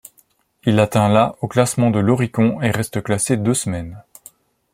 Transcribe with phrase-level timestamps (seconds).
[0.63, 4.01] Il atteint la au classement de l'Oricon et reste classé deux semaines.